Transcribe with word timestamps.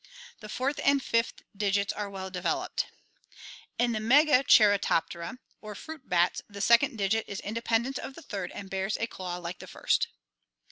The 0.39 0.49
fourth 0.49 0.79
and 0.83 0.99
fifth 1.03 1.43
digits 1.55 1.93
are 1.93 2.09
well 2.09 2.31
developed. 2.31 2.87
In 3.77 3.91
the 3.91 3.99
Megacheiroptera 3.99 4.79
(Fig. 4.79 5.37
90,8)9 5.37 5.37
or 5.61 5.75
fruit 5.75 6.09
bats, 6.09 6.41
the 6.49 6.59
second 6.59 6.95
digit 6.95 7.25
is 7.29 7.39
independent 7.41 7.99
of 7.99 8.15
the 8.15 8.23
third 8.23 8.51
and 8.53 8.67
bears 8.67 8.97
a 8.99 9.05
claw 9.05 9.37
like 9.37 9.59
the 9.59 9.67
first. 9.67 10.07